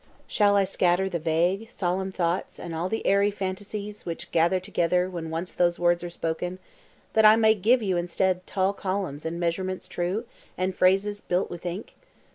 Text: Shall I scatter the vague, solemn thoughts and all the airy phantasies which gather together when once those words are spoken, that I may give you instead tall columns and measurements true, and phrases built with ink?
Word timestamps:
Shall 0.25 0.55
I 0.55 0.63
scatter 0.63 1.09
the 1.09 1.19
vague, 1.19 1.69
solemn 1.69 2.11
thoughts 2.11 2.57
and 2.57 2.73
all 2.73 2.89
the 2.89 3.05
airy 3.05 3.29
phantasies 3.29 4.03
which 4.03 4.31
gather 4.31 4.59
together 4.59 5.07
when 5.07 5.29
once 5.29 5.51
those 5.53 5.77
words 5.77 6.03
are 6.03 6.09
spoken, 6.09 6.57
that 7.13 7.23
I 7.23 7.35
may 7.35 7.53
give 7.53 7.83
you 7.83 7.97
instead 7.97 8.47
tall 8.47 8.73
columns 8.73 9.27
and 9.27 9.39
measurements 9.39 9.87
true, 9.87 10.25
and 10.57 10.73
phrases 10.75 11.21
built 11.21 11.51
with 11.51 11.67
ink? 11.67 11.93